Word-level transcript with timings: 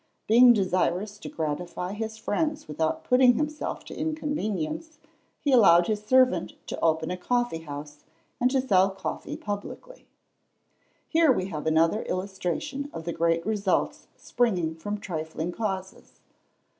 Being 0.25 0.53
desirous 0.53 1.19
to 1.19 1.29
gratify 1.29 1.93
his 1.93 2.17
friends 2.17 2.67
without 2.67 3.03
putting 3.03 3.35
himself 3.35 3.85
to 3.85 3.95
inconvenience, 3.95 4.97
he 5.39 5.51
allowed 5.51 5.85
his 5.85 6.01
servant 6.03 6.53
to 6.65 6.79
open 6.79 7.11
a 7.11 7.17
coffee 7.17 7.59
house, 7.59 7.99
and 8.39 8.49
to 8.49 8.61
sell 8.67 8.89
coffee 8.89 9.37
publicly. 9.37 10.07
Here 11.07 11.31
we 11.31 11.49
have 11.49 11.67
another 11.67 12.01
illustration 12.01 12.89
of 12.91 13.03
the 13.05 13.13
great 13.13 13.45
results 13.45 14.07
springing 14.17 14.73
from 14.73 14.99
trifling 14.99 15.51
causes. 15.51 16.13